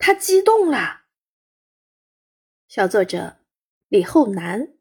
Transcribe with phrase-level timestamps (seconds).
[0.00, 1.02] 他激动了。
[2.68, 3.36] 小作者
[3.88, 4.72] 李厚南，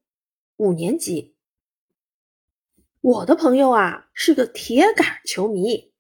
[0.56, 1.36] 五年级。
[3.02, 5.92] 我的朋友啊是个铁杆球迷。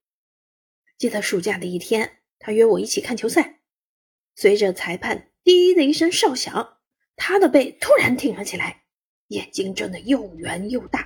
[0.97, 3.59] 记得暑假的一天，他约我一起看球赛。
[4.35, 6.77] 随着裁判“滴”的一声哨响，
[7.17, 8.83] 他的背突然挺了起来，
[9.27, 11.05] 眼睛睁得又圆又大，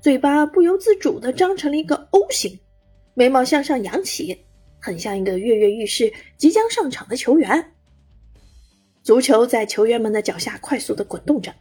[0.00, 2.60] 嘴巴不由自主地张成了一个 O 型，
[3.14, 4.46] 眉毛向上扬起，
[4.80, 7.72] 很像一个跃跃欲试、即将上场的球员。
[9.02, 11.54] 足球在球员们的脚下快速地滚动着，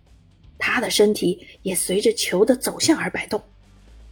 [0.57, 3.41] 他的身体也随着球的走向而摆动。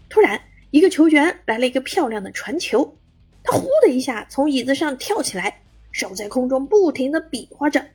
[0.09, 0.41] 突然，
[0.71, 2.97] 一个球员来了一个漂亮的传球，
[3.43, 7.85] 他呼的一下从椅子上跳起来，手在空中不停的比划着，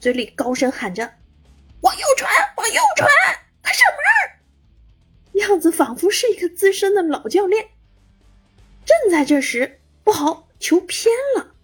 [0.00, 1.02] 嘴里高声喊着
[1.82, 3.10] ：“往右传，往右传，
[3.62, 7.66] 快上门！”样子仿佛是一个资深的老教练。
[8.86, 11.54] 正在这时，不好，球偏了。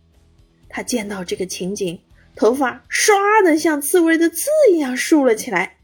[0.69, 2.01] 他见到这个情景，
[2.35, 5.79] 头发唰的像刺猬的刺一样竖了起来，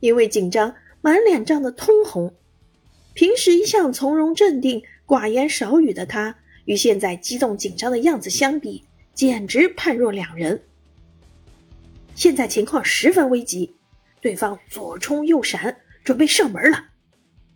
[0.00, 2.34] 因为紧张，满脸涨得通红。
[3.14, 8.84] 平时一向从容镇定、寡言少语的他，与现在激动紧张的样子相比，
[9.14, 10.62] 简直判若两人。
[12.14, 13.74] 现在情况十分危急，
[14.20, 16.86] 对方左冲右闪，准备射门了。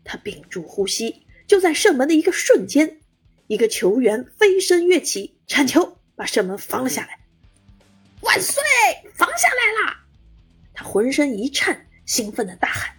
[0.04, 3.00] 他屏住呼吸，就在射门的一个瞬间，
[3.46, 7.18] 一个球员飞身跃起，铲球把射门防了下来。
[8.20, 8.62] 万岁！
[9.14, 9.96] 防下来了！
[10.72, 12.94] 他浑身一颤，兴奋的大喊。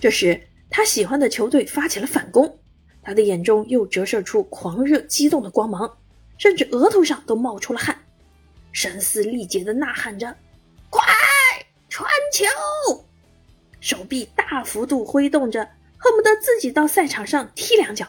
[0.00, 0.40] 这时。
[0.70, 2.58] 他喜欢的球队发起了反攻，
[3.02, 5.96] 他的眼中又折射出狂热激动的光芒，
[6.36, 7.98] 甚至额头上都冒出了汗，
[8.70, 10.36] 声嘶力竭地呐喊着
[10.90, 11.02] ：“快
[11.88, 12.44] 传球！”
[13.80, 18.06] 手臂大幅度挥动着，恨不得自己到赛场上踢两脚。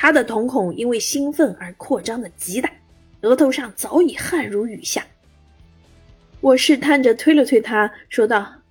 [0.00, 2.72] 他的瞳孔因为兴奋而扩张的极大，
[3.22, 5.04] 额头上早已汗如雨下。
[6.40, 8.62] 我试探着推了推他，说道：“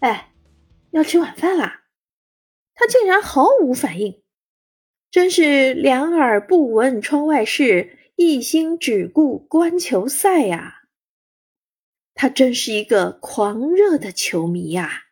[0.00, 0.32] 哎，
[0.90, 1.84] 要吃晚饭啦。”
[2.74, 4.22] 他竟然毫无反应，
[5.10, 10.82] 真是两耳不闻窗外事，一心只顾观球赛呀！
[12.14, 15.05] 他真是一个狂热的球迷呀！